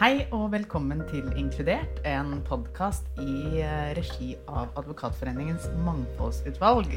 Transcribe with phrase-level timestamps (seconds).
[0.00, 6.94] Hei og velkommen til Inkludert, en podkast i eh, regi av Advokatforeningens mangfoldsutvalg.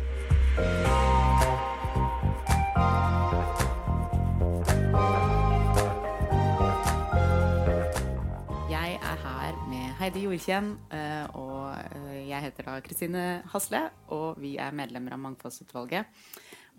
[8.71, 13.83] Jeg er her med Heidi Jorkjenn, eh, og eh, jeg heter da Kristine Hasle,
[14.15, 16.07] og vi er medlemmer av Mangfoldsutvalget.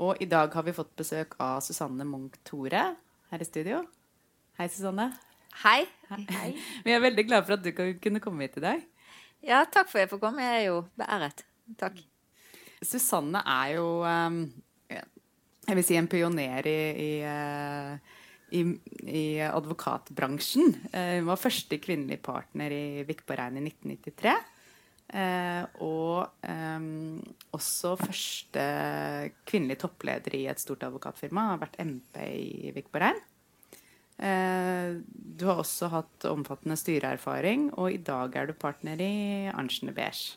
[0.00, 2.88] Og i dag har vi fått besøk av Susanne Munch-Tore
[3.28, 3.84] her i studio.
[4.56, 5.12] Hei, Susanne.
[5.62, 5.84] Hei.
[6.10, 6.50] Hei.
[6.82, 7.70] Vi er veldig glade for at du
[8.02, 8.82] kunne komme hit i dag.
[9.44, 10.42] Ja, takk for at jeg får komme.
[10.42, 11.44] Jeg er jo beæret.
[11.78, 12.00] Takk.
[12.84, 14.40] Susanne er jo um,
[15.64, 17.94] jeg vil si en pioner i, i, uh,
[18.52, 18.64] i,
[19.08, 20.74] i advokatbransjen.
[20.90, 24.34] Uh, hun var første kvinnelige partner i Vikborg-Rein i 1993.
[25.14, 27.20] Uh, og um,
[27.54, 28.66] også første
[29.46, 31.52] kvinnelige toppleder i et stort advokatfirma.
[31.54, 33.22] Har vært MP i Vikborg-Rein.
[34.14, 34.94] Eh,
[35.34, 39.14] du har også hatt omfattende styreerfaring, og i dag er du partner i
[39.50, 40.36] Arntzen Beige.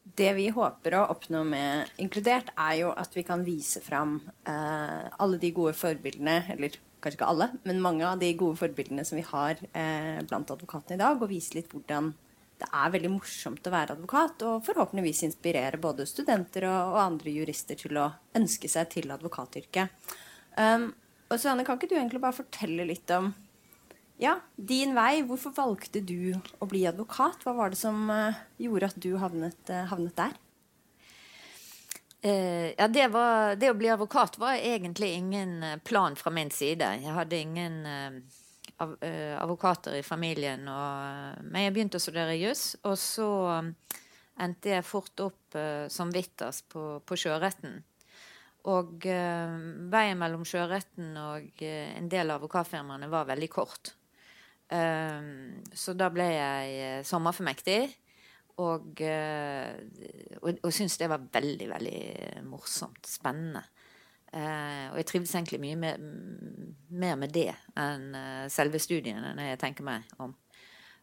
[0.00, 4.16] Det vi håper å oppnå med Inkludert, er jo at vi kan vise fram
[4.48, 9.04] eh, alle de gode forbildene, eller kanskje ikke alle, men mange av de gode forbildene
[9.06, 12.10] som vi har eh, blant advokatene i dag, og vise litt hvordan
[12.60, 17.32] det er veldig morsomt å være advokat, og forhåpentligvis inspirere både studenter og, og andre
[17.32, 20.10] jurister til å ønske seg til advokatyrket.
[20.58, 20.90] Um,
[21.30, 23.30] og Susanne, kan ikke du egentlig bare fortelle litt om
[24.20, 25.22] ja, din vei?
[25.24, 27.40] Hvorfor valgte du å bli advokat?
[27.46, 30.34] Hva var det som uh, gjorde at du havnet, uh, havnet der?
[32.20, 36.90] Uh, ja, det, var, det, å bli advokat var egentlig ingen plan fra min side.
[37.00, 37.78] Jeg hadde ingen
[38.76, 40.68] av, advokater i familien.
[40.68, 43.30] Og, men jeg begynte å studere juss, og så
[44.40, 45.56] endte jeg fort opp
[45.92, 47.80] som vitters på, på sjøretten.
[48.68, 49.54] Og uh,
[49.92, 53.94] veien mellom sjøretten og uh, en del av advokatfirmaene var veldig kort.
[54.70, 57.82] Um, så da ble jeg sommerformektig.
[58.60, 62.00] Og, og, og syntes det var veldig, veldig
[62.44, 63.06] morsomt.
[63.08, 63.62] Spennende.
[64.34, 66.02] og jeg trivdes egentlig mye mer,
[66.92, 68.12] mer med det enn
[68.52, 70.34] selve studiene, når jeg tenker meg om.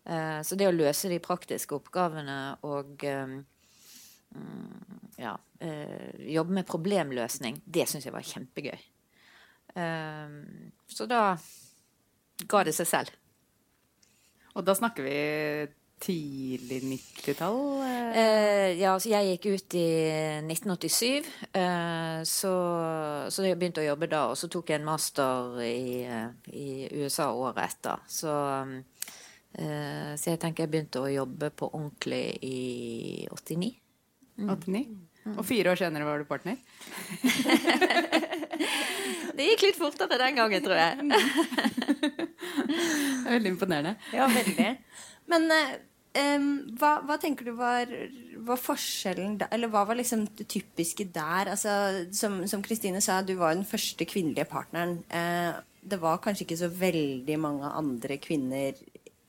[0.05, 2.37] så det å løse de praktiske oppgavene
[2.69, 3.41] og Mm,
[5.17, 8.77] ja, øh, jobbe med problemløsning, det syns jeg var kjempegøy.
[9.77, 11.21] Uh, så da
[12.49, 13.17] ga det seg selv.
[14.57, 15.17] Og da snakker vi
[16.01, 17.59] tidlig 90-tall?
[18.13, 19.87] Eh, ja, altså jeg gikk ut i
[20.45, 21.29] 1987.
[21.57, 22.53] Eh, så,
[23.33, 24.23] så, jeg begynte å jobbe da.
[24.31, 26.05] Og så tok jeg en master i,
[26.53, 26.67] i
[26.97, 28.05] USA året etter.
[28.09, 28.33] Så,
[29.57, 32.57] så jeg tenker jeg begynte å jobbe på ordentlig i
[33.33, 33.73] 89.
[34.37, 34.85] 89.
[35.27, 35.35] Mm.
[35.35, 36.55] Og fire år senere var du partner?
[39.37, 40.93] det gikk litt fortere den gangen, tror jeg.
[42.67, 43.93] det er veldig imponerende.
[44.15, 44.69] Ja, veldig.
[45.27, 46.49] Men um,
[46.79, 47.91] hva, hva, tenker du var,
[48.47, 51.51] var forskjellen da, Eller hva var liksom det typiske der?
[51.57, 55.01] Altså, som Kristine sa, du var den første kvinnelige partneren.
[55.11, 58.79] Uh, det var kanskje ikke så veldig mange andre kvinner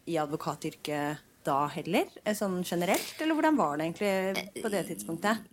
[0.08, 3.14] i advokatyrket da heller, eh, sånn generelt?
[3.20, 5.47] Eller hvordan var det egentlig på det tidspunktet?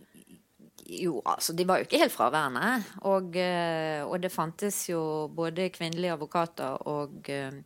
[0.85, 2.71] Jo, altså, de var jo ikke helt fraværende.
[3.09, 5.01] Og, eh, og det fantes jo
[5.33, 7.61] både kvinnelige advokater og, eh,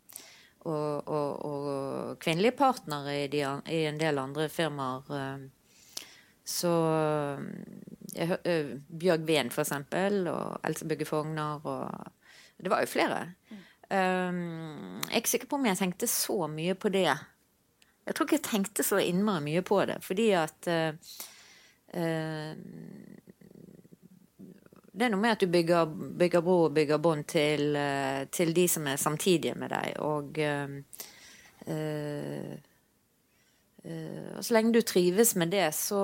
[0.69, 5.49] og, og kvinnelige partnere i, de, i, en del andre firmaer.
[6.49, 6.71] Så
[8.15, 8.37] jeg,
[8.89, 12.15] Bjørg Ven, for eksempel, og Else Bugge Fogner og
[12.59, 13.19] Det var jo flere.
[13.89, 17.07] Um, jeg er ikke sikker på om jeg tenkte så mye på det
[18.09, 21.17] jeg tror ikke jeg tenkte så innmari mye på det, fordi at uh,
[21.93, 22.53] uh,
[24.99, 25.85] Det er noe med at du bygger,
[26.17, 30.41] bygger bro og bygger bånd til, uh, til, de som er samtidige med deg, og
[34.39, 35.99] og så lenge du trives med det, så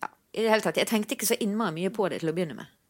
[0.00, 2.34] ja, i det hele tatt, Jeg tenkte ikke så innmari mye på det til å
[2.34, 2.81] begynne med.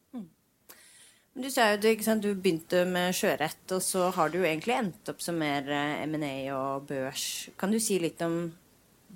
[1.32, 1.78] Du sa jo
[2.20, 6.02] du, begynte med sjørett, og så har du jo egentlig endt opp som mer eh,
[6.04, 7.48] M&A og børs.
[7.56, 8.50] Kan du si litt om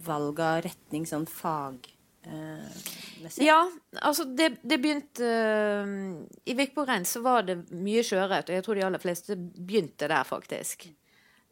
[0.07, 1.93] valg av retning sånn fagmessig?
[2.25, 3.59] Eh, ja,
[4.01, 6.17] altså det, det begynte uh,
[6.49, 10.09] I Vikborg Rein så var det mye sjørett, og jeg tror de aller fleste begynte
[10.09, 10.89] der, faktisk.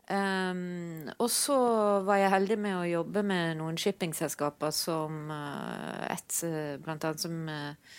[0.09, 1.59] Um, og så
[2.09, 6.41] var jeg heldig med å jobbe med noen shippingselskaper som uh, et
[6.85, 7.95] blant annet som uh,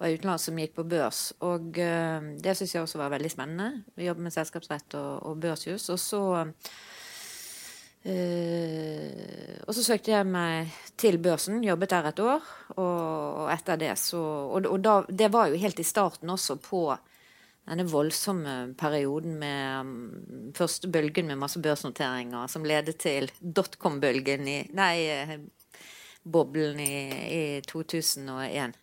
[0.00, 1.20] var utenlands som gikk på børs.
[1.44, 3.84] Og uh, det syns jeg også var veldig spennende.
[3.98, 5.90] Vi jobber med selskapsrett og, og børsjus.
[5.92, 6.48] Og så uh,
[9.66, 12.40] Og så søkte jeg meg til børsen, jobbet der et år.
[12.76, 13.00] Og,
[13.44, 16.84] og etter det så Og, og da, det var jo helt i starten også på
[17.70, 24.58] denne voldsomme perioden med um, første bølgen med masse børsnoteringer som ledet til dotcom-bølgen i
[24.74, 25.36] Nei, eh,
[26.24, 26.94] boblen i,
[27.30, 28.74] i 2001.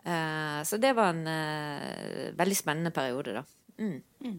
[0.00, 3.42] Uh, så det var en uh, veldig spennende periode, da.
[3.80, 3.98] Mm.
[4.24, 4.38] Mm.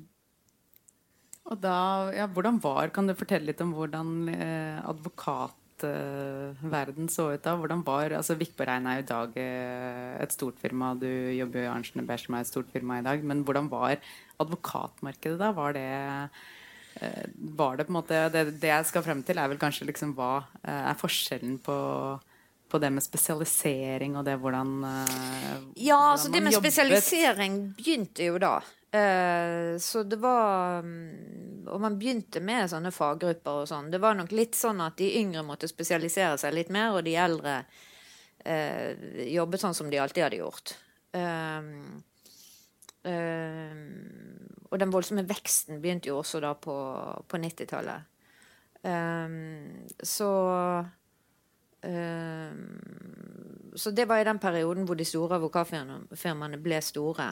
[1.50, 7.32] Og da, ja, hvordan var, Kan du fortelle litt om hvordan eh, advokatverden eh, så
[7.34, 7.56] ut da?
[7.60, 11.68] Hvordan var, altså Vikborg-Rein er jo i dag eh, et stort firma, du jobber jo
[11.68, 13.18] i Arntzen Berg som er et stort firma i dag.
[13.26, 13.96] Men hvordan var
[14.42, 15.48] advokatmarkedet da?
[15.58, 15.92] Var det
[17.02, 17.26] eh,
[17.58, 20.10] var det på en måte det, det, jeg skal frem til, er vel kanskje liksom
[20.18, 21.76] hva eh, er forskjellen på
[22.72, 26.74] på det med spesialisering og det hvordan hvordan Ja, altså det med jobbet.
[26.74, 28.62] spesialisering begynte jo da.
[28.92, 33.92] Uh, så det var um, Og man begynte med sånne faggrupper og sånn.
[33.92, 37.16] Det var nok litt sånn at de yngre måtte spesialisere seg litt mer, og de
[37.16, 37.62] eldre
[38.44, 38.92] eh,
[39.32, 40.74] jobbet sånn som de alltid hadde gjort.
[44.72, 46.76] og den voldsomme veksten begynte jo også da på,
[47.28, 48.10] på 90-tallet.
[50.04, 50.32] så
[50.84, 50.92] Ehm,
[51.82, 57.32] så det var i den perioden hvor de store advokatfirmaene ble store.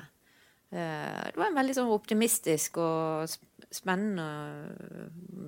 [0.69, 3.25] Eh, det var en veldig sånn optimistisk og
[3.73, 4.25] spennende
[4.69, 5.07] eh,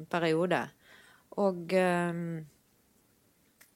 [0.10, 0.64] periode.
[1.42, 2.40] Og ehm,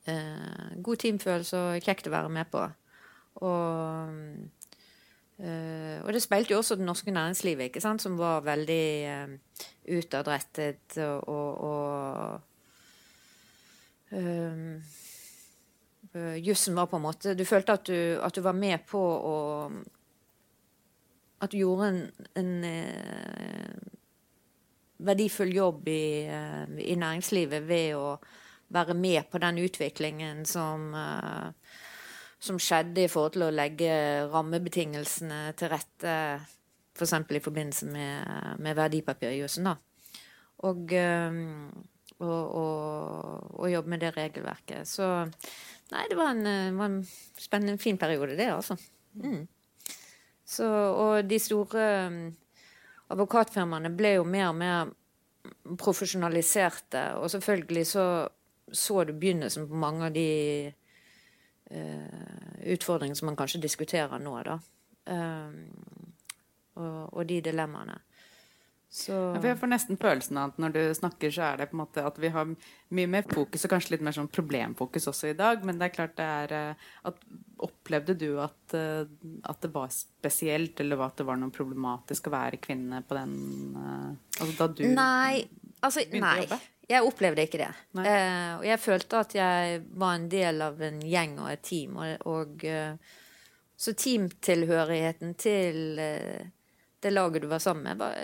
[0.10, 2.64] eh, god teamfølelse og kjekt å være med på.
[3.46, 4.10] Og,
[5.36, 9.28] og det speilte jo også det norske næringslivet, ikke sant, som var veldig
[9.92, 12.40] utadrettet og, og, og
[14.16, 14.80] um,
[16.16, 19.00] uh, jussen var på en måte Du følte at du, at du, var med på
[19.02, 19.38] å
[21.44, 22.02] At du gjorde en,
[22.40, 23.76] en uh,
[25.06, 28.16] verdifull jobb i, uh, i, næringslivet ved å
[28.76, 30.88] være med på den utviklingen som,
[32.42, 33.92] som skjedde i forhold til å legge
[34.34, 36.16] rammebetingelsene til rette,
[36.98, 37.14] f.eks.
[37.14, 39.70] For i forbindelse med, med verdipapirjussen.
[40.66, 40.98] Og, og,
[42.26, 44.90] og, og, jobbe med det regelverket.
[44.90, 45.12] Så
[45.94, 47.02] Nei, det var en, eh, var en
[47.38, 48.78] spennende, fin periode, det, altså.
[49.22, 49.44] Mm.
[50.46, 52.20] Så, og de store um,
[53.14, 54.92] advokatfirmaene ble jo mer og mer
[55.82, 57.06] profesjonaliserte.
[57.22, 58.06] Og selvfølgelig så
[58.72, 60.74] så du begynnelsen på mange av de
[61.72, 64.58] uh, utfordringene som man kanskje diskuterer nå, da.
[65.06, 65.60] Um,
[66.76, 68.00] og, og, de dilemmaene.
[68.96, 69.12] Så...
[69.12, 71.82] Ja, jeg får nesten følelsen av at når du snakker, så er det på en
[71.82, 75.36] måte at vi har mye mer fokus, og kanskje litt mer sånn problemfokus også i
[75.36, 75.66] dag.
[75.68, 77.20] Men det er klart det er eh, at,
[77.66, 79.04] Opplevde du at, eh,
[79.48, 83.36] at, det var spesielt, eller at det var noe problematisk å være kvinne på den
[83.80, 85.44] eh, Altså da du nei,
[85.80, 86.40] altså, begynte nei.
[86.40, 86.62] å jobbe?
[86.86, 87.70] Jeg opplevde ikke det.
[87.98, 91.96] Og jeg følte at jeg var en del av en gjeng og et team.
[91.98, 92.68] Og, og
[93.76, 96.52] så teamtilhørigheten til eh,
[97.06, 98.16] det laget du var sammen med, var,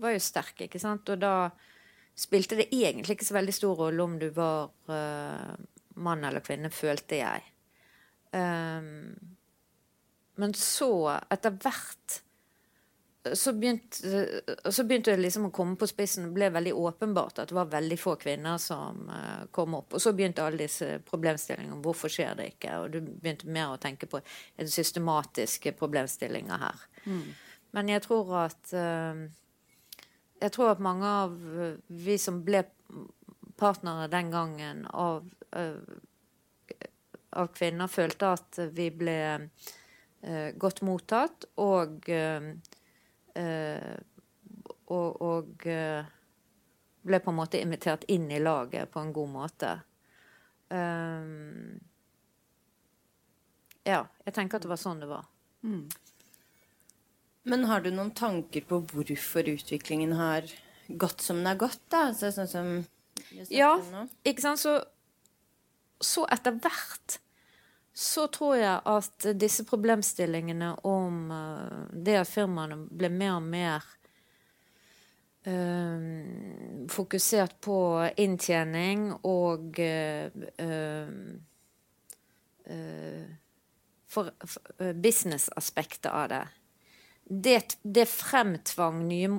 [0.00, 1.12] var, jo sterk, ikke sant.
[1.12, 1.50] Og da
[2.16, 5.52] spilte det egentlig ikke så veldig stor rolle om du var uh,
[6.00, 7.44] mann eller kvinne, følte jeg.
[8.32, 9.12] Um,
[10.40, 10.90] men så,
[11.32, 12.22] etter hvert
[13.34, 13.96] så begynte,
[14.70, 16.28] så begynte, det liksom å komme på spissen.
[16.28, 19.96] Det ble veldig åpenbart at det var veldig få kvinner som uh, kom opp.
[19.96, 21.80] Og så begynte alle disse problemstillingene.
[21.84, 22.76] Hvorfor skjer det ikke?
[22.84, 24.22] Og du begynte mer å tenke på
[24.62, 26.86] systematiske problemstillinger her.
[27.04, 27.26] Mm.
[27.76, 29.26] Men jeg tror at eh,
[30.40, 31.36] Jeg tror at mange av
[31.86, 32.64] vi som ble
[33.56, 35.24] partnere den gangen av,
[35.56, 35.80] eh,
[37.32, 42.10] av kvinner, følte at vi ble eh, godt mottatt og
[44.86, 49.72] og, og ble på en måte invitert inn i laget på en god måte.
[50.72, 51.76] Um,
[53.84, 55.28] ja, jeg tenker at det var sånn det var.
[55.66, 55.84] Mm.
[57.46, 60.48] Men har du noen tanker på hvorfor utviklingen har
[60.88, 61.82] gått som den har gått?
[61.94, 62.08] da?
[62.10, 62.72] Altså, sånn som
[63.54, 63.76] ja,
[64.26, 64.60] ikke sant.
[64.60, 64.74] Så,
[66.02, 67.20] så etter hvert
[67.96, 73.86] så tror jeg at disse problemstillingene om uh, det at firmaene ble mer og mer
[75.46, 76.10] uh,
[76.92, 77.78] fokusert på
[78.26, 79.80] inntjening og
[84.10, 86.44] for, for businessaspektet av det
[87.28, 89.30] det, det fremtvang nye,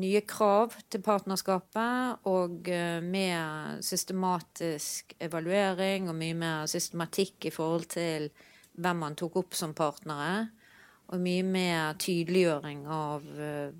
[0.00, 7.90] nye krav til partnerskapet, og mer med systematisk evaluering og mye mer systematikk i forhold
[7.92, 8.30] til
[8.80, 10.48] hvem man tok opp som partnere.
[11.10, 13.72] Og mye mer tydeliggjøring av eh,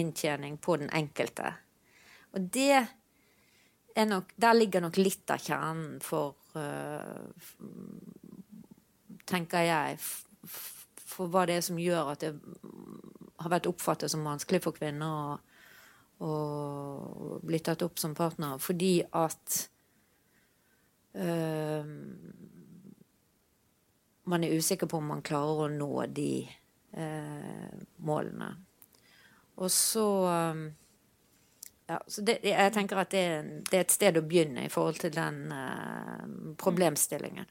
[0.00, 1.50] inntjening på den enkelte.
[2.32, 2.78] Og det
[3.98, 7.26] er nok Der ligger nok litt av kjernen for, uh,
[9.26, 9.96] tenker jeg,
[10.48, 12.32] for hva det er som gjør at det
[13.38, 15.38] har vært oppfattet som vanskelig for kvinner
[16.18, 16.32] å,
[17.46, 18.58] bli tatt opp som partner.
[18.62, 19.58] Fordi at
[21.14, 21.92] øh,
[24.28, 26.32] man er usikker på om man klarer å nå de
[26.98, 28.50] øh, målene.
[29.58, 30.08] Og så
[31.88, 33.24] ja, så det, jeg tenker at det,
[33.70, 36.24] det, er et sted å begynne i forhold til den øh,
[36.60, 37.48] problemstillingen.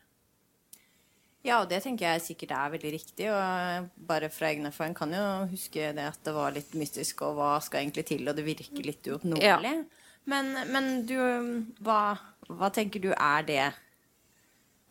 [1.46, 3.30] Ja, og det tenker jeg sikkert er veldig riktig.
[3.32, 7.38] Og bare fra egen erfaring kan jo huske det at det var litt mystisk, og
[7.38, 9.46] hva skal egentlig til, og det virker litt uoppnåelig.
[9.46, 9.60] Ja.
[10.28, 11.18] Men, men, du,
[11.86, 12.18] hva,
[12.50, 13.62] hva tenker du er det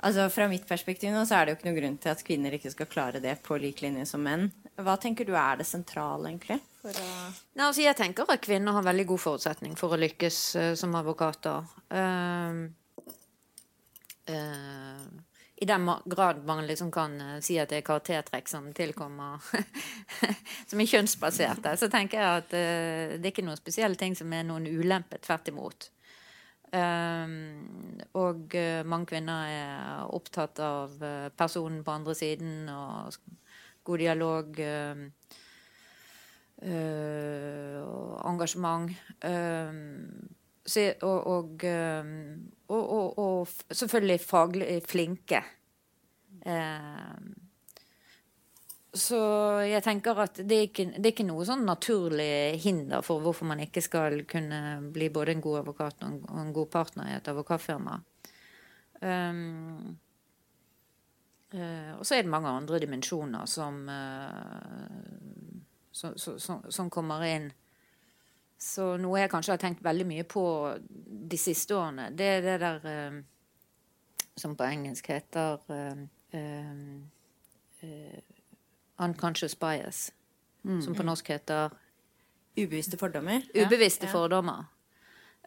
[0.07, 2.55] Altså Fra mitt perspektiv nå så er det jo ikke noen grunn til at kvinner
[2.57, 4.51] ikke skal klare det på lik linje som menn.
[4.77, 6.59] Hva tenker du er det sentrale, egentlig?
[6.85, 6.93] Å...
[7.57, 10.95] Nei, altså jeg tenker at kvinner har veldig god forutsetning for å lykkes uh, som
[11.01, 11.65] advokater.
[11.89, 12.69] Uh,
[15.67, 19.43] i den grad man liksom kan uh, si at det er karaktertrekk som tilkommer
[20.71, 24.31] Som er kjønnsbaserte, så tenker jeg at uh, det er ikke noen spesielle ting som
[24.33, 25.19] er noen ulempe.
[25.23, 25.89] Tvert imot.
[26.71, 30.95] Um, og uh, mange kvinner er opptatt av
[31.35, 33.19] personen på andre siden og
[33.87, 34.63] god dialog.
[36.57, 38.91] og engasjement.
[40.67, 41.65] Så, og, og,
[42.69, 45.43] og, og, selvfølgelig faglig flinke.
[48.97, 49.19] Så
[49.67, 53.49] jeg tenker at det er, ikke, det er ikke noe sånn naturlig hinder for hvorfor
[53.51, 54.61] man ikke skal kunne
[54.95, 57.99] bli både en god advokat og en, og en god partner i et advokatfirma.
[59.03, 59.99] Um,
[61.53, 65.61] uh, og så er det mange andre dimensjoner som, uh,
[65.93, 67.51] som, som, som kommer inn.
[68.57, 70.47] Så noe jeg kanskje har tenkt veldig mye på
[70.87, 73.25] de siste årene, det er det der uh,
[74.37, 76.07] som på engelsk heter eh, eh,
[78.97, 80.13] unconscious bias.
[80.65, 80.83] Mm.
[80.83, 81.71] Som på norsk heter
[82.57, 83.43] Ubevisste fordommer.
[83.55, 84.13] Ubevisste ja.
[84.13, 84.65] fordommer.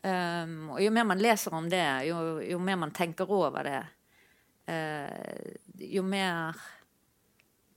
[0.03, 3.81] Um, og jo mer man leser om det, jo, jo mer man tenker over det,
[4.72, 6.62] uh, jo mer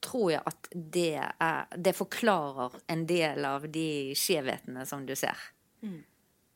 [0.02, 5.38] tror jeg at det, er, det forklarer en del av de skjevhetene som du ser.
[5.82, 5.98] Mm.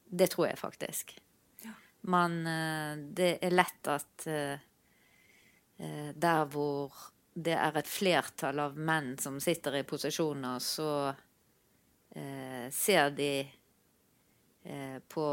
[0.06, 1.16] Det tror jeg faktisk.
[1.64, 1.74] Ja.
[2.12, 4.66] Men uh, Det er lett at uh,
[5.76, 6.94] der hvor
[7.36, 10.90] det er et flertall av menn som sitter i posisjoner, så
[12.16, 15.26] eh, ser de eh, på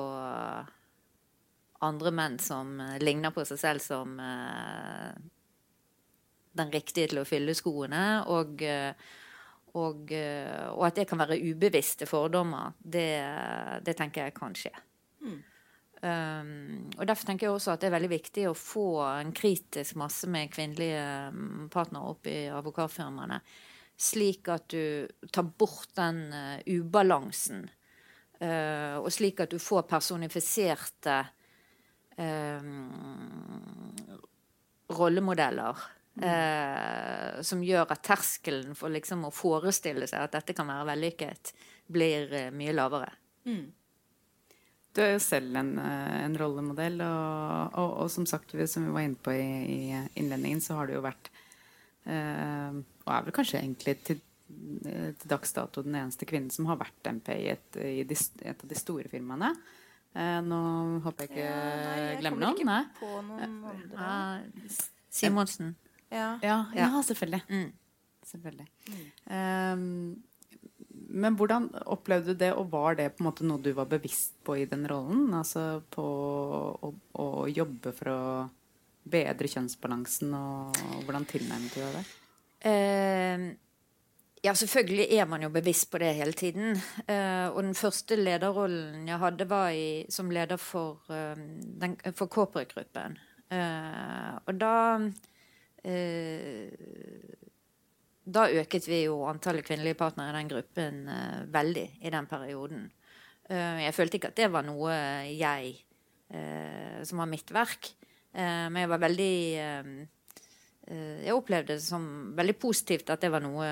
[1.88, 4.20] andre menn som ligner på seg selv som
[6.58, 8.04] den riktige til å fylle skoene.
[8.32, 8.94] Og, eh,
[9.74, 13.10] og, eh, og at det kan være ubevisste fordommer, det,
[13.86, 14.74] det tenker jeg kan skje.
[15.24, 15.40] Mm.
[16.04, 19.96] Um, og Derfor tenker jeg også at det er veldig viktig å få en kritisk
[20.02, 23.40] masse med kvinnelige mm, partnere opp i advokatfirmaene.
[24.04, 27.64] Slik at du tar bort den uh, ubalansen.
[28.42, 31.18] Uh, og slik at du får personifiserte
[32.20, 32.72] uh,
[34.94, 40.92] rollemodeller Eh, som gjør at terskelen for liksom å forestille seg at dette kan være
[40.92, 41.54] vellykket,
[41.90, 43.10] blir mye lavere.
[43.50, 43.64] Mm.
[44.94, 48.94] Du er jo selv en, eh, en rollemodell, og, og, og, som sagt, som vi
[48.94, 51.32] var inne på i, i innledningen, så har du jo vært
[52.06, 54.22] eh, Og er vel kanskje egentlig til,
[54.86, 58.20] eh, til dags dato den eneste kvinnen som har vært MP i et, i de,
[58.46, 59.50] et av de store firmaene.
[60.14, 60.60] Eh, nå
[61.08, 62.68] håper jeg ikke ja, nei, jeg glemmer noen.
[62.70, 62.82] Nei.
[63.00, 64.76] På noen andre.
[65.14, 65.74] Simonsen.
[66.14, 67.42] Ja, ja, ja selvfølgelig.
[67.50, 67.72] Mm.
[68.30, 68.68] selvfølgelig.
[68.92, 69.10] Mm.
[69.34, 70.33] Um,
[71.14, 74.36] men hvordan opplevde du det, og var det på en måte noe du var bevisst
[74.46, 75.28] på i den rollen?
[75.38, 76.92] Altså på å,
[77.22, 78.22] å jobbe for å
[79.04, 82.06] bedre kjønnsbalansen, og, og hvordan tilnærmet du det?
[82.64, 83.50] Uh,
[84.44, 86.80] ja, selvfølgelig er man jo bevisst på det hele tiden.
[87.08, 91.36] Uh, og den første lederrollen jeg hadde, var i, som leder for, uh,
[91.84, 93.20] den, for corporate-gruppen.
[93.54, 94.74] Uh, og da
[95.84, 96.72] Eh,
[98.24, 102.86] da øket vi jo antallet kvinnelige partnere i den gruppen uh, veldig i den perioden.
[103.50, 104.94] Uh, jeg følte ikke at det var noe
[105.32, 105.80] jeg
[107.06, 107.92] som var mitt verk,
[108.34, 109.36] men jeg var veldig
[110.88, 113.68] jeg opplevde det som veldig positivt at det var noe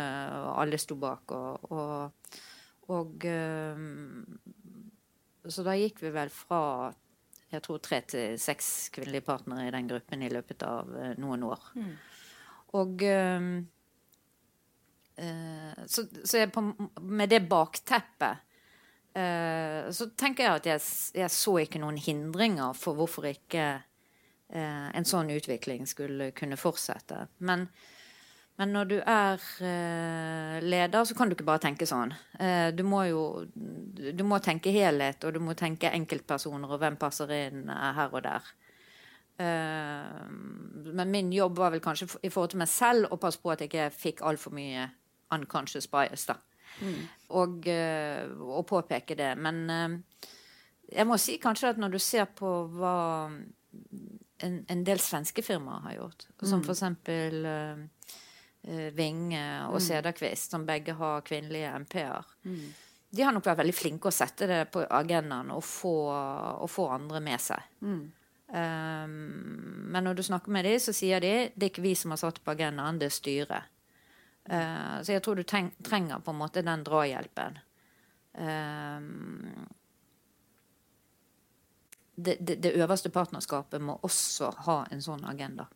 [0.61, 1.33] alle sto bak.
[1.33, 2.37] Og, og,
[2.93, 3.25] og,
[5.49, 6.61] så da gikk vi vel fra
[7.51, 11.43] jeg tror tre til seks kvinnelige partnere i den gruppen i løpet av uh, noen
[11.49, 11.65] år.
[11.75, 11.93] Mm.
[12.79, 13.80] Og uh, uh,
[15.85, 16.61] så, så på,
[17.01, 18.47] med det bakteppet
[19.11, 20.83] så tenker jeg at jeg,
[21.19, 23.65] jeg, så ikke noen hindringer for hvorfor ikke
[24.55, 27.25] en sånn utvikling skulle kunne fortsette.
[27.43, 27.67] Men,
[28.61, 32.11] Men når du er eh, leder, så kan du ikke bare tenke sånn.
[32.37, 33.21] Eh, du må jo
[33.55, 38.13] du må tenke helhet, og du må tenke enkeltpersoner, og hvem passer inn eh, her
[38.13, 38.51] og der.
[39.41, 40.25] Eh,
[40.99, 43.63] men min jobb var vel kanskje i forhold til meg selv å passe på at
[43.63, 44.89] jeg ikke fikk altfor mye
[45.31, 46.25] unconscious bias.
[46.29, 46.37] da.
[47.37, 49.31] Og, eh, og påpeke det.
[49.37, 50.27] Men eh,
[50.91, 52.97] jeg må si kanskje at når du ser på hva
[54.41, 60.65] en, en del svenske firmaer har gjort, som for eksempel eh, Vinge og Cederquist, som
[60.67, 62.27] begge har kvinnelige MP-er.
[63.11, 66.85] De har nok vært veldig flinke å sette det på agendaen og få, og få
[66.93, 67.63] andre med seg.
[68.51, 72.11] Um, men når du snakker med dem, så sier de det er ikke vi som
[72.11, 73.69] har satt på agendaen, det er styret.
[74.49, 77.59] Uh, så jeg tror du trenger på en måte den drahjelpen.
[78.33, 79.67] Um,
[82.15, 85.67] det, det, det øverste partnerskapet må også ha en sånn agenda.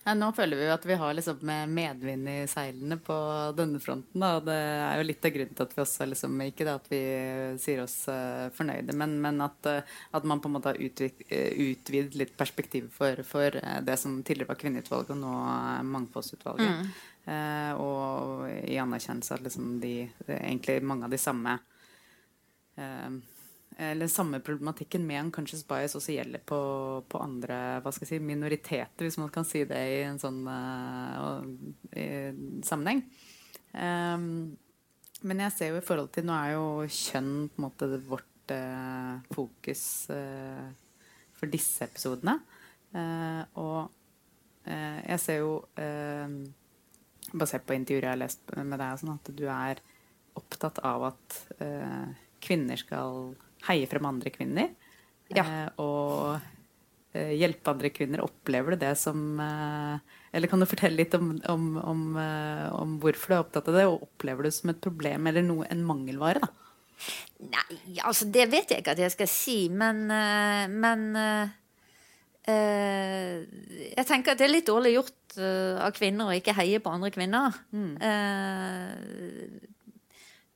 [0.00, 3.14] Ja, nå føler vi jo at vi har liksom medvind i seilene på
[3.52, 4.22] denne fronten.
[4.22, 4.30] Da.
[4.38, 6.88] og Det er jo litt av grunnen til at vi også liksom, Ikke det at
[6.88, 7.00] vi
[7.60, 11.52] sier oss uh, fornøyde, men, men at, uh, at man på en måte har eh,
[11.66, 15.84] utvidet litt perspektiv for, for det som tidligere var kvinneutvalget, og nå er
[16.80, 16.90] Mm.
[17.30, 21.58] Uh, og i anerkjennelse at liksom de, er egentlig mange av de samme
[22.80, 23.20] eh,
[23.80, 26.60] eller samme problematikken med unconscious bias også gjelder på,
[27.08, 30.42] på andre hva skal jeg si, minoriteter, hvis man kan si det i en sånn
[30.44, 31.40] uh,
[31.96, 32.08] i
[32.66, 33.00] sammenheng.
[33.72, 34.52] Um,
[35.24, 38.54] men jeg ser jo i forhold til Nå er jo kjønn på en måte vårt
[38.56, 40.70] uh, fokus eh,
[41.40, 42.36] for disse episodene.
[42.92, 43.90] Eh, og
[44.66, 46.34] eh, jeg ser jo eh,
[47.30, 49.82] basert på intervjuer jeg har lest med deg, sånn, at du er
[50.38, 52.10] opptatt av at eh,
[52.42, 53.32] kvinner skal
[53.68, 54.72] heie frem andre kvinner.
[55.30, 55.44] Ja.
[55.44, 56.40] eh, og
[57.14, 58.24] eh, hjelpe andre kvinner.
[58.26, 62.02] Opplever du det som eh, Eller kan du fortelle litt om, om, om,
[62.78, 65.46] om hvorfor du er opptatt av det, og opplever du det som et problem eller
[65.46, 66.42] noe, en mangelvare?
[66.42, 66.52] da?
[67.40, 71.06] Nei, altså det vet jeg ikke at jeg skal si, men, men
[72.50, 73.46] eh,
[73.96, 76.92] Jeg tenker at det er litt dårlig gjort uh, av kvinner å ikke heie på
[76.92, 77.56] andre kvinner.
[77.72, 78.92] Eh,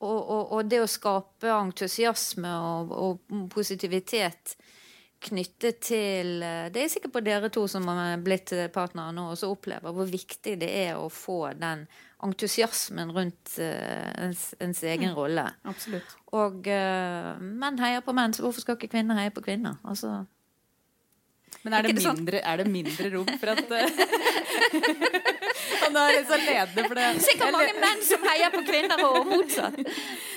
[0.03, 4.55] og, og, og det å skape entusiasme og, og positivitet
[5.25, 9.39] knyttet til eh, Det er sikkert på dere to som har blitt partnere nå, og
[9.39, 11.85] som opplever hvor viktig det er å få den
[12.25, 15.47] entusiasmen rundt eh, ens, ens egen rolle.
[15.67, 16.15] Absolutt.
[16.35, 19.79] Og eh, menn heier på menn, så hvorfor skal ikke kvinner heie på kvinner?
[19.87, 20.23] Altså,
[21.65, 22.19] Men er det, sant?
[22.21, 23.89] mindre, er det mindre rom for at eh,
[25.85, 27.07] Han er litt så ledende for det.
[27.25, 29.77] sikkert mange menn som heier på kvinner, og motsatt.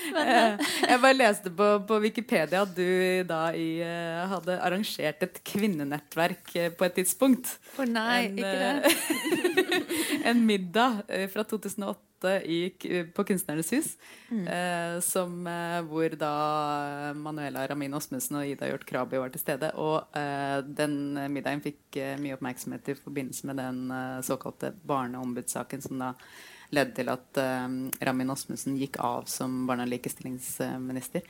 [0.09, 5.37] Eh, Jeg bare leste på, på Wikipedia at du da i, eh, hadde arrangert et
[5.45, 7.51] kvinnenettverk eh, på et tidspunkt.
[7.77, 9.83] Å nei, en, ikke det.
[10.09, 12.59] eh, en middag eh, fra 2008 i,
[13.15, 13.93] på Kunstnernes hus.
[14.29, 14.47] Mm.
[14.47, 16.33] eh, som, eh, hvor da
[17.15, 19.71] Manuela Ramin Osmundsen og Ida Hjort Krabi var til stede.
[19.79, 25.85] Og eh, den middagen fikk eh, mye oppmerksomhet i forbindelse med den eh, såkalte barneombudssaken
[25.85, 26.13] som da
[26.75, 31.25] ledde til at eh, Ramin Osmundsen gikk av som barne- og likestillingsminister.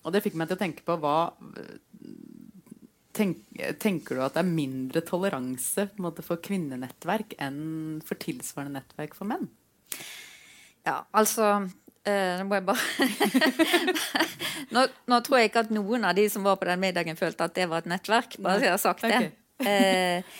[0.00, 1.32] Og det fikk meg til å tenke på hva
[3.20, 3.44] tenk,
[3.82, 9.28] Tenker du at det er mindre toleranse måte, for kvinnenettverk enn for tilsvarende nettverk for
[9.30, 9.48] menn?
[10.86, 11.46] Ja, altså
[12.08, 13.08] eh, Nå må jeg bare
[14.74, 17.48] nå, nå tror jeg ikke at noen av de som var på den middagen, følte
[17.48, 18.38] at det var et nettverk.
[18.42, 19.18] Bare jeg har sagt det.
[19.18, 19.30] Okay.
[19.60, 20.38] Eh,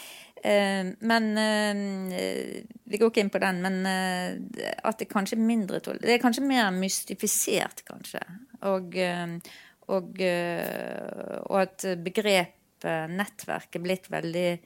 [0.49, 5.45] eh, men eh, Vi går ikke inn på den, men eh, at det kanskje er
[5.45, 6.01] mindre tål...
[6.01, 8.23] Det er kanskje mer mystifisert, kanskje.
[8.71, 8.97] Og,
[9.90, 11.87] og, og at
[12.81, 14.61] begrepet nettverk er blitt veldig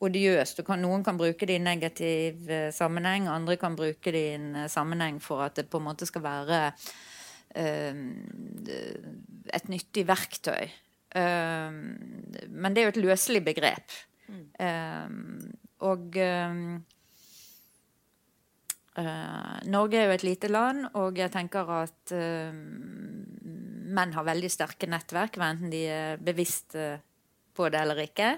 [0.00, 0.62] odiøst.
[0.64, 4.54] Kan, noen kan bruke det i negativ eh, sammenheng, andre kan bruke det i en
[4.54, 6.72] eh, sammenheng for at det på en måte skal være
[7.56, 7.94] eh,
[9.54, 10.68] et nyttig verktøy.
[11.16, 11.72] Uh,
[12.50, 13.92] men det er jo et løselig begrep.
[14.60, 15.08] Eh,
[15.86, 16.76] og uh,
[19.70, 22.12] Norge er jo et lite land, og jeg tenker at
[23.86, 26.96] menn har veldig sterke nettverk, enten de er bevisste
[27.56, 28.34] på det eller ikke.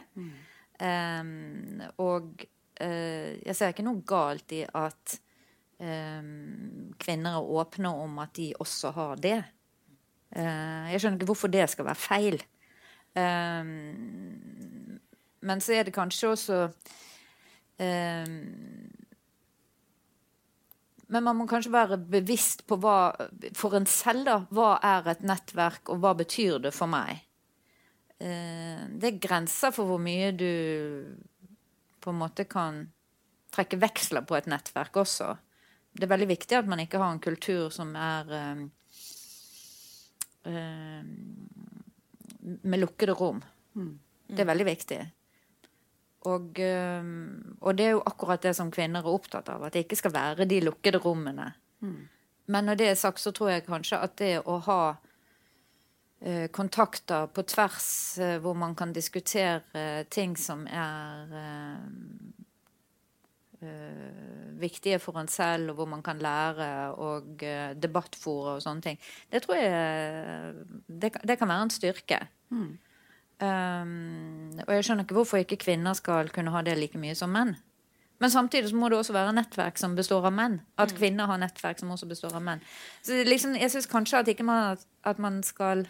[0.79, 2.45] Um, og
[2.83, 5.17] uh, jeg ser ikke noe galt i at
[5.83, 9.41] um, kvinner er åpne om at de også har det.
[10.37, 12.39] Uh, jeg skjønner ikke hvorfor det skal være feil.
[13.19, 15.01] Um,
[15.43, 16.57] men så er det kanskje også
[21.09, 23.13] Men man må kanskje være bevisst på hva
[23.55, 24.41] for en selv, da.
[24.51, 27.28] Hva er et nettverk, og hva betyr det for meg?
[28.21, 30.51] Eh, Det er grenser for hvor mye du
[31.99, 32.87] på en måte kan
[33.55, 35.35] trekke veksler på et nettverk også.
[35.93, 38.65] Det er veldig viktig at man ikke har en kultur som er eh,
[40.53, 41.07] eh,
[42.63, 43.41] med lukkede rom.
[44.29, 45.01] Det er veldig viktig.
[46.29, 49.97] Og, og det er jo akkurat det som kvinner er opptatt av, at det ikke
[50.01, 51.47] skal være de lukkede rommene.
[52.49, 54.81] Men når det er sagt, så tror jeg kanskje at det å ha
[56.53, 61.85] kontakter på tvers eh, hvor man kan diskutere ting som er eh,
[63.63, 67.45] eh, viktige for en selv, og hvor man kan lære, og
[67.83, 68.99] debattfora og sånne ting,
[69.33, 70.53] det tror jeg eh,
[70.89, 72.21] det, kan- det kan være en styrke.
[73.39, 77.31] Um, og jeg skjønner ikke hvorfor ikke kvinner skal kunne ha det like mye som
[77.31, 77.53] menn.
[78.19, 80.57] Men samtidig så må det også være nettverk som består av menn.
[80.75, 82.65] At kvinner har nettverk som også består av menn.
[83.07, 84.75] Så liksom, jeg syns kanskje at, ikke man,
[85.07, 85.85] at man skal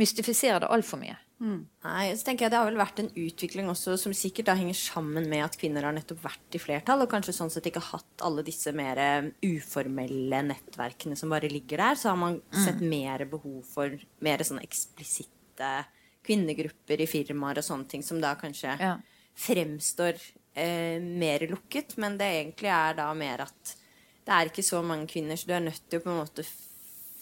[0.00, 1.16] mystifisere det altfor mye.
[1.44, 4.76] Nei, så tenker jeg Det har vel vært en utvikling også som sikkert da henger
[4.78, 8.22] sammen med at kvinner har nettopp vært i flertall, og kanskje sånn sett ikke hatt
[8.24, 11.98] alle disse mer eh, uformelle nettverkene som bare ligger der.
[12.00, 13.92] Så har man sett mer behov for
[14.24, 15.84] mer sånn eksplisitte
[16.24, 18.94] kvinnegrupper i firmaer og sånne ting, som da kanskje Ja.
[19.36, 20.16] fremstår
[20.56, 21.98] eh, mer lukket.
[21.98, 23.76] Men det egentlig er da mer at
[24.24, 26.46] det er ikke så mange kvinner, så du er nødt til å på en måte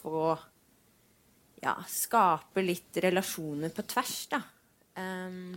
[0.02, 0.38] få
[1.62, 4.42] ja, skape litt relasjoner på tvers, da.
[4.98, 5.55] Um,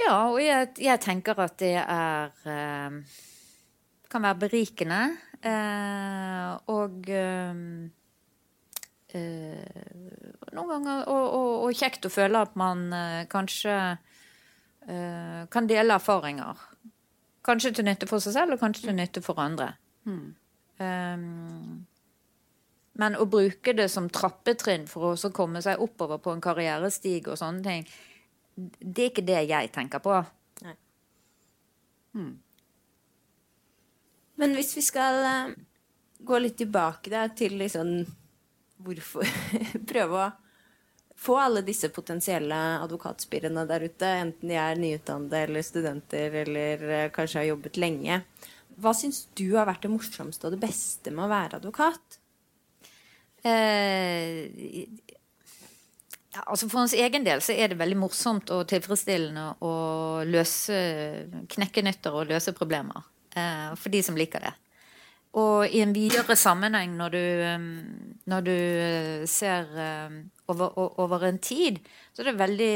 [0.00, 2.94] Ja, og jeg, jeg tenker at det er eh,
[4.12, 5.02] Kan være berikende.
[5.42, 7.62] Uh, og eh,
[9.16, 9.94] uh,
[10.54, 13.78] noen ganger og, og, og kjekt å føle at man uh, kanskje
[14.82, 16.58] kan dele erfaringer.
[17.46, 19.68] Kanskje til nytte for seg selv, og kanskje til nytte for andre.
[20.02, 21.84] Um,
[23.00, 27.22] men å bruke det som trappetrinn for å også komme seg oppover på en karrierestig
[27.26, 27.86] og sånne ting,
[28.54, 30.18] det er ikke det jeg tenker på.
[34.42, 35.54] men hvis vi skal eh,
[36.20, 38.00] gå litt tilbake da, til liksom
[38.82, 39.28] hvorfor
[39.90, 40.30] Prøve å
[41.22, 47.10] få alle disse potensielle advokatspirene der ute, enten de er nyutdannede eller studenter eller eh,
[47.14, 48.22] kanskje har jobbet lenge.
[48.82, 52.18] Hva syns du har vært det morsomste og det beste med å være advokat?
[53.42, 54.86] Eh,
[56.32, 59.72] ja, altså For hans egen del så er det veldig morsomt og tilfredsstillende å
[60.28, 60.76] løse
[61.52, 63.04] knekkenytter og løse problemer.
[63.34, 64.54] Eh, for de som liker det.
[65.40, 67.68] Og i en videre sammenheng, når du, eh,
[68.28, 70.18] når du eh, ser eh,
[70.52, 71.80] over, over en tid,
[72.12, 72.74] så er det veldig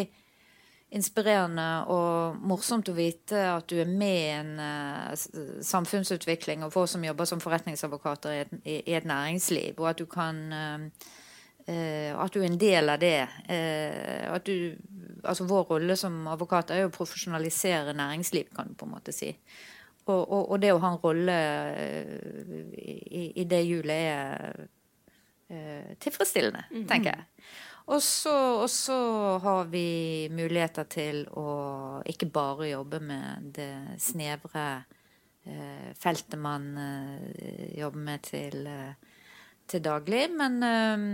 [0.94, 6.90] inspirerende og morsomt å vite at du er med i en uh, samfunnsutvikling og folk
[6.92, 10.86] som jobber som forretningsadvokater i et, i, et næringsliv, og at du kan uh,
[11.66, 13.26] uh, At du er en del av det.
[13.48, 14.76] at du,
[15.24, 19.12] altså Vår rolle som advokat er jo å profesjonalisere næringsliv, kan du på en måte
[19.12, 19.34] si.
[20.06, 21.36] Og, og, og det å ha en rolle
[22.78, 24.68] i, i det hjulet er
[25.98, 27.46] tilfredsstillende, tenker jeg.
[27.86, 34.64] Og så, har vi muligheter til å ikke bare jobbe med det snevre
[35.46, 39.22] eh, feltet man eh, jobber med til, eh,
[39.70, 41.06] til daglig, men eh,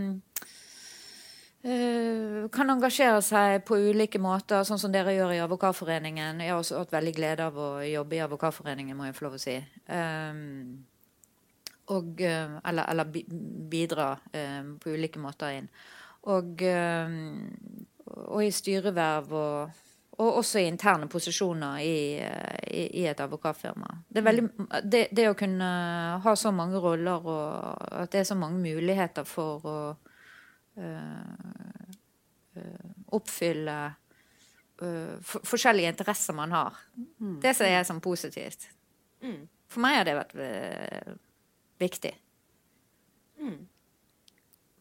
[1.69, 6.41] eh, kan engasjere seg på ulike måter, sånn som dere gjør i Advokatforeningen.
[6.41, 9.37] Jeg har også hatt veldig glede av å jobbe i Advokatforeningen, må jeg få lov
[9.37, 9.61] å si.
[9.93, 10.87] Um,
[11.93, 13.13] og, eller, eller
[13.69, 15.75] bidra eh, på ulike måter inn.
[16.23, 17.15] Og, eh,
[18.07, 19.81] og i styreverv og,
[20.23, 23.89] og også i interne posisjoner i, eh, i, i et advokatfirma.
[24.09, 24.45] Det, veldig,
[24.85, 25.71] det, det å kunne
[26.23, 29.77] ha så mange roller og at det er så mange muligheter for å
[30.79, 31.33] eh,
[33.13, 33.79] oppfylle
[34.83, 36.79] øh, for, forskjellige interesser man har.
[37.43, 38.69] Det ser jeg som positivt.
[39.73, 40.39] For meg har det vært
[41.81, 42.13] viktig.
[43.41, 43.71] viktig.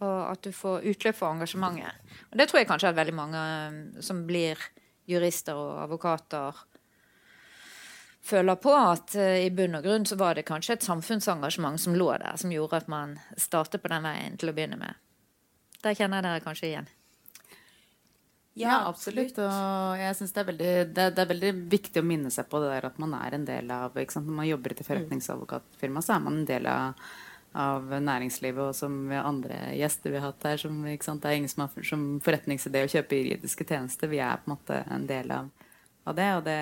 [0.02, 2.14] Og at du får utløp for engasjementet.
[2.32, 4.62] Og det tror jeg kanskje at veldig mange eh, som blir
[5.10, 6.62] jurister og advokater
[8.22, 11.98] føler på at eh, i bunn og grunn så var det kanskje et samfunnsengasjement som
[11.98, 14.98] lå der, som gjorde at man startet på den veien til å begynne med.
[15.82, 16.90] Der kjenner jeg dere kanskje igjen.
[18.60, 19.38] Ja, absolutt.
[19.40, 22.60] Og jeg synes det, er veldig, det, det er veldig viktig å minne seg på
[22.62, 24.28] det der at man er en del av ikke sant?
[24.28, 27.14] Når man jobber i et forretningsadvokatfirma, så er man en del av,
[27.58, 28.62] av næringslivet.
[28.72, 31.88] Og som vi andre gjester vi har hatt her, som, det er ingen som har
[31.88, 34.12] som forretningsidé å kjøpe juridiske tjenester.
[34.12, 35.52] Vi er på en måte en del av,
[36.08, 36.60] av det, og det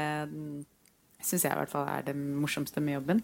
[1.19, 3.23] syns jeg i hvert fall er det morsomste med jobben.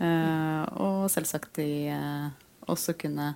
[0.00, 2.32] Uh, og selvsagt i uh,
[2.72, 3.34] også kunne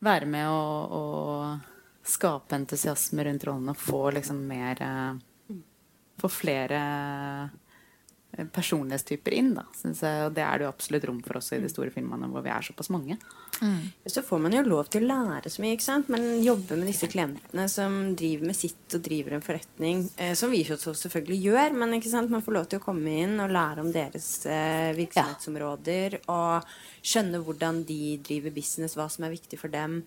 [0.00, 0.60] være med å,
[0.96, 5.26] å skape entusiasme rundt rollene og få liksom mer uh,
[6.20, 7.52] Få flere eh,
[8.54, 10.26] personlighetstyper inn, da, synes jeg.
[10.26, 12.52] Og det er det jo absolutt rom for også i de store filmene hvor vi
[12.52, 13.18] er såpass mange.
[14.06, 15.74] Så får man jo lov til å lære så mye.
[15.76, 16.08] ikke sant?
[16.12, 20.06] men jobbe med disse klientene som driver med sitt og driver en forretning.
[20.16, 22.32] Eh, som vi selvfølgelig gjør, men ikke sant?
[22.32, 26.20] man får lov til å komme inn og lære om deres eh, virksomhetsområder.
[26.32, 26.70] Og
[27.04, 30.02] skjønne hvordan de driver business, hva som er viktig for dem.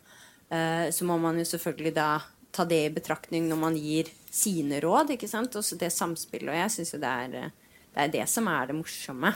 [0.50, 2.10] Eh, så må man jo selvfølgelig da
[2.54, 5.16] ta det i betraktning når man gir sine råd.
[5.16, 5.56] ikke sant?
[5.58, 6.52] Og så det samspillet.
[6.52, 7.63] Og jeg syns jo det er, eh,
[7.94, 9.34] det er det som er det morsomme.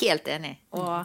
[0.00, 0.56] Helt enig.
[0.78, 1.04] Og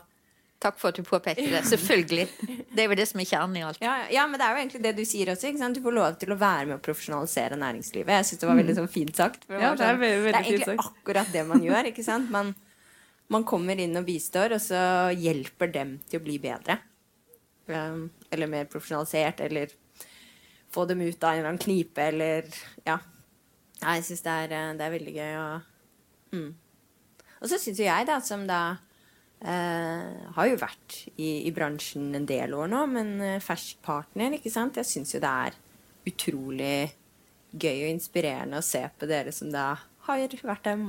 [0.61, 1.63] Takk for at du påpekte det.
[1.71, 2.27] Selvfølgelig.
[2.69, 3.79] Det er jo det som er kjernen i alt.
[3.81, 5.47] Ja, ja, men det er jo egentlig det du sier også.
[5.49, 5.73] Ikke sant?
[5.73, 8.11] Du får lov til å være med å profesjonalisere næringslivet.
[8.13, 9.47] Jeg syns det var veldig sånn fint sagt.
[9.47, 11.01] for Ja, det er sånn- veldig- veldig det er fint egentlig sagt.
[11.01, 11.89] akkurat det man gjør.
[11.89, 12.29] ikke sant?
[12.29, 12.53] Man,
[13.33, 14.83] man kommer inn og bistår, og så
[15.17, 16.77] hjelper dem til å bli bedre.
[17.65, 19.73] Um, eller mer profesjonalisert, eller
[20.71, 22.45] få dem ut av en eller annen knipe, eller
[22.85, 22.99] Ja.
[23.81, 25.61] Jeg syns det, eh, det er veldig gøy å
[26.33, 26.53] mm.
[27.41, 28.61] Og så syns jo jeg, da, som da
[29.41, 34.37] eh, har jo vært i, i bransjen en del år nå, men eh, fersk partner,
[34.37, 34.77] ikke sant.
[34.77, 35.57] Jeg syns jo det er
[36.11, 36.75] utrolig
[37.51, 39.73] gøy og inspirerende å se på dere som da
[40.07, 40.79] har vært der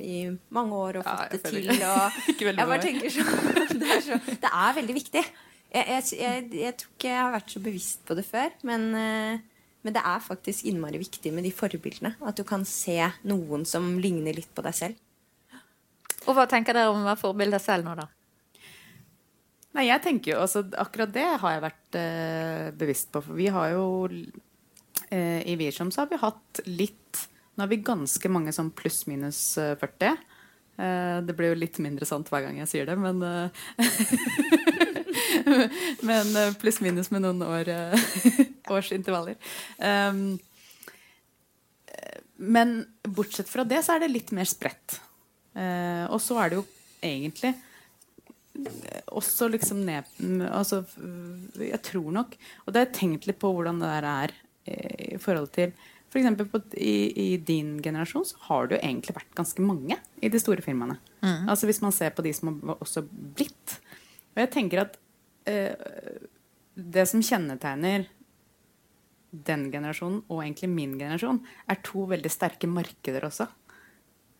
[0.00, 0.18] i
[0.54, 1.72] mange år og fått ja, det til.
[1.72, 5.24] Og jeg bare tenker sånn det, så det er veldig viktig.
[5.72, 8.90] Jeg, jeg, jeg, jeg tror ikke jeg har vært så bevisst på det før, men,
[8.96, 12.14] eh, men det er faktisk innmari viktig med de forbildene.
[12.28, 12.98] At du kan se
[13.28, 15.01] noen som ligner litt på deg selv.
[16.26, 18.08] Og hva tenker dere om å være forbilder selv nå, da?
[19.72, 23.22] Nei, jeg tenker jo, altså Akkurat det har jeg vært eh, bevisst på.
[23.24, 23.86] For vi har jo
[25.08, 27.22] eh, I Wiersholm så har vi hatt litt
[27.56, 30.20] Nå har vi ganske mange sånn pluss-minus eh, 40.
[30.80, 33.50] Eh, det blir jo litt mindre sant hver gang jeg sier det, men eh,
[36.08, 37.94] Men eh, pluss-minus med noen år, eh,
[38.76, 39.36] årsintervaller.
[39.78, 40.38] Um,
[41.92, 44.98] eh, men bortsett fra det, så er det litt mer spredt.
[45.54, 46.66] Eh, og så er det jo
[47.04, 47.54] egentlig
[49.12, 50.08] også liksom ned
[50.48, 50.82] altså,
[51.56, 52.34] Jeg tror nok
[52.66, 54.34] Og det har jeg tenkt litt på hvordan det der er
[54.68, 55.72] eh, i forhold til
[56.12, 60.28] for eksempel i, I din generasjon så har det jo egentlig vært ganske mange i
[60.28, 60.98] de store firmaene.
[61.48, 63.78] Altså Hvis man ser på de som har også blitt.
[64.34, 64.98] Og jeg tenker at
[65.48, 65.72] eh,
[66.74, 68.04] det som kjennetegner
[69.32, 73.48] den generasjonen og egentlig min generasjon, er to veldig sterke markeder også.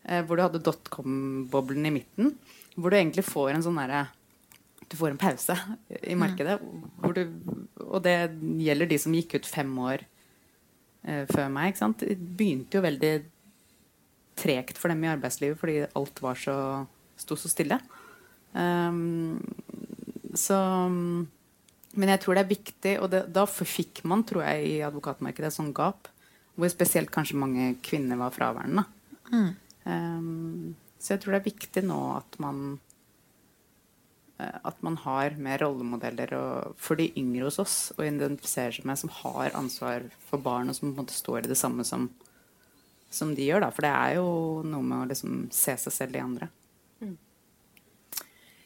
[0.03, 2.33] Eh, hvor du hadde dotcom-boblen i midten.
[2.75, 4.07] Hvor du egentlig får en sånn derre
[4.91, 5.55] Du får en pause
[6.03, 6.57] i markedet.
[7.15, 7.21] Du,
[7.87, 8.17] og det
[8.61, 10.03] gjelder de som gikk ut fem år
[11.07, 11.71] eh, før meg.
[11.71, 12.03] ikke sant?
[12.03, 13.13] Det begynte jo veldig
[14.37, 16.57] tregt for dem i arbeidslivet fordi alt var så
[17.17, 17.79] sto så stille.
[18.53, 19.39] Um,
[20.37, 20.57] så
[21.93, 25.51] Men jeg tror det er viktig, og det, da fikk man, tror jeg, i advokatmarkedet
[25.51, 26.09] et sånt gap.
[26.57, 28.83] Hvor spesielt kanskje mange kvinner var fraværende.
[29.83, 32.59] Um, så jeg tror det er viktig nå at man
[34.39, 38.87] eh, at man har mer rollemodeller og, for de yngre hos oss å identifisere seg
[38.87, 41.83] med, som har ansvar for barn, og som på en måte står i det samme
[41.87, 42.07] som,
[43.11, 43.65] som de gjør.
[43.65, 43.71] Da.
[43.75, 44.27] For det er jo
[44.63, 46.51] noe med å liksom se seg selv i andre.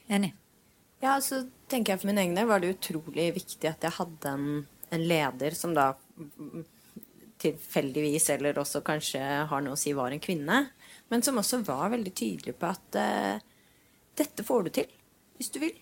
[0.07, 0.31] Enig.
[1.03, 4.31] Ja, så tenker jeg for min egen del var det utrolig viktig at jeg hadde
[4.31, 4.47] en,
[4.95, 6.63] en leder som da mm,
[7.43, 10.63] tilfeldigvis, eller også kanskje har noe å si, var en kvinne.
[11.13, 13.43] Men som også var veldig tydelig på at uh,
[14.17, 14.95] dette får du til
[15.37, 15.75] hvis du vil.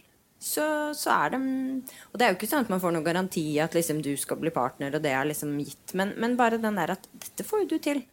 [0.46, 3.46] Så, så er det Og det er jo ikke sånn at man får noen garanti
[3.64, 5.96] at liksom du skal bli partner, og det er liksom gitt.
[5.98, 8.04] Men, men bare den der at dette får jo du til.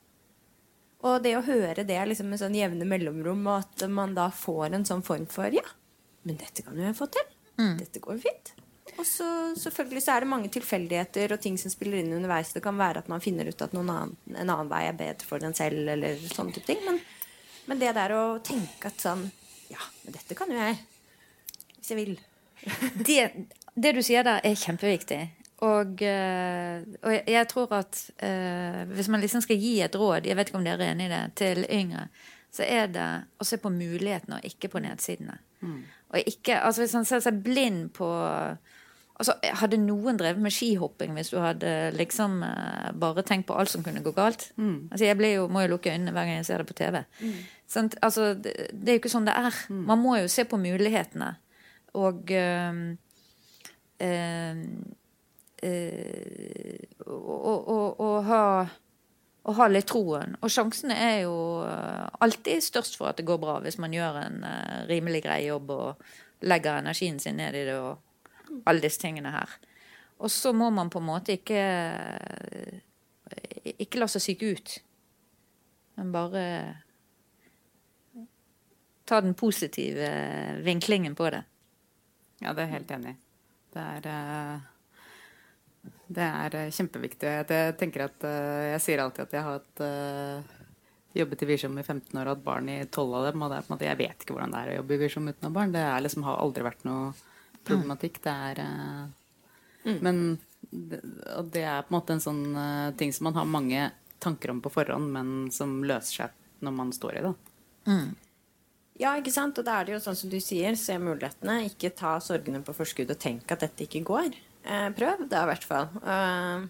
[1.03, 4.79] Og det å høre det liksom med sånn jevne mellomrom, og at man da får
[4.79, 5.67] en sånn form for Ja,
[6.23, 7.27] men dette kan jo jeg få til.
[7.83, 8.55] Dette går jo fint.
[9.01, 9.27] Og så
[9.59, 12.53] selvfølgelig så er det mange tilfeldigheter og ting som spiller inn underveis.
[12.53, 15.43] Det kan være at man finner ut at annen, en annen vei er bedre for
[15.43, 16.83] den selv, eller sånne type ting.
[16.87, 17.01] Men,
[17.71, 19.29] men det der å tenke at sånn
[19.73, 20.77] Ja, men dette kan jo jeg.
[21.79, 22.19] Hvis jeg vil.
[23.09, 23.23] Det,
[23.75, 25.23] det du sier der, er kjempeviktig.
[25.63, 30.37] Og, eh, og jeg, tror at eh, hvis man liksom skal gi et råd, jeg
[30.37, 32.05] vet ikke om dere er enig i det, til yngre,
[32.53, 33.09] så er det
[33.41, 35.39] å se på mulighetene og ikke på nedsidene.
[36.13, 38.09] Og ikke, altså Hvis man ser seg blind på
[39.23, 43.73] altså Hadde noen drevet med skihopping hvis du hadde liksom eh, bare tenkt på alt
[43.73, 44.49] som kunne gå galt?
[44.91, 47.01] Altså Jeg blir jo, må jo lukke øynene hver gang jeg ser det på TV.
[47.73, 47.97] Sant?
[48.03, 49.63] Altså, det, det er jo ikke sånn det er.
[49.73, 51.31] Man må jo se på mulighetene.
[51.95, 52.99] Og øhm,
[54.01, 54.63] øhm,
[55.63, 58.45] øh, og, og, og, ha,
[59.45, 60.37] og ha litt troen.
[60.41, 64.21] Og sjansene er jo øh, alltid størst for at det går bra, hvis man gjør
[64.25, 66.03] en øh, rimelig grei jobb og
[66.43, 68.01] legger energien sin ned i det og
[68.65, 69.59] alle disse tingene her.
[70.23, 71.61] Og så må man på en måte ikke
[73.83, 74.75] ikke la seg syke ut.
[75.99, 76.45] Men bare
[79.09, 80.09] ta den positive
[80.65, 81.43] vinklingen på det.
[82.43, 83.17] Ja, det er helt enig.
[83.73, 87.29] Det er, eh, det er eh, kjempeviktig.
[87.29, 89.85] Jeg tenker at eh, jeg sier alltid at jeg har hatt
[91.13, 93.45] jobbet i visjom i 15 år og hatt barn i 12 av dem.
[93.45, 95.03] Og det er på en måte, jeg vet ikke hvordan det er å jobbe i
[95.05, 95.77] visjom uten å ha barn.
[95.77, 97.13] Det er liksom, har aldri vært noe
[97.69, 98.21] problematikk.
[98.25, 98.63] Det er
[99.85, 99.99] mm.
[100.01, 100.23] Men
[100.71, 101.01] det,
[101.37, 102.45] og det er på en måte en sånn
[102.99, 103.91] ting som man har mange
[104.23, 107.33] tanker om på forhånd, men som løser seg når man står i det.
[107.91, 108.13] Mm.
[109.01, 109.59] Ja, ikke sant?
[109.59, 111.63] Og da er det jo sånn som du sier, se mulighetene.
[111.71, 114.37] Ikke ta sorgene på forskudd og tenk at dette ikke går.
[114.63, 115.89] Eh, prøv, det i hvert fall.
[116.05, 116.69] Uh,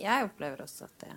[0.00, 1.12] jeg opplever også at det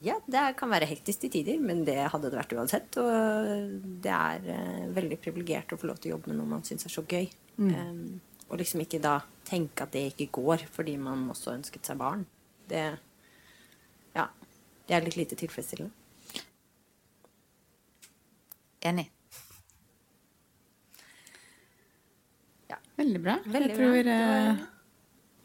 [0.00, 2.96] Ja, det kan være hektisk til tider, men det hadde det vært uansett.
[3.02, 6.64] Og det er uh, veldig privilegert å få lov til å jobbe med noe man
[6.64, 7.28] syns er så gøy.
[7.60, 7.70] Mm.
[7.76, 12.00] Um, og liksom ikke da tenke at det ikke går fordi man også ønsket seg
[12.00, 12.26] barn.
[12.70, 12.84] Det
[14.16, 14.26] Ja.
[14.88, 15.92] Det er litt lite tilfredsstillende.
[18.80, 19.04] Enig.
[22.72, 22.80] Ja.
[22.96, 23.38] Veldig bra.
[23.44, 24.79] Veldig tror, bra.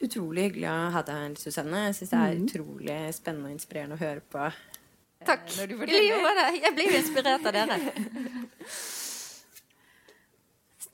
[0.03, 1.85] Utrolig hyggelig å ha deg her, Susanne.
[1.87, 2.43] Jeg syns det er mm.
[2.43, 4.43] utrolig spennende og inspirerende å høre på.
[4.49, 5.47] Eh, Takk.
[5.55, 7.79] Jeg blir jo inspirert av dere.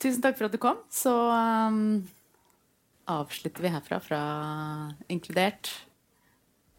[0.02, 0.80] Tusen takk for at du kom.
[0.90, 2.02] Så um,
[3.10, 4.22] avslutter vi herfra fra
[5.12, 5.70] Inkludert.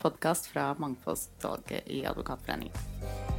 [0.03, 3.32] Podkast fra Mangfoldsutvalget i Advokatforeningen.